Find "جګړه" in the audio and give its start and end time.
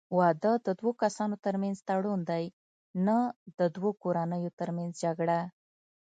5.03-5.39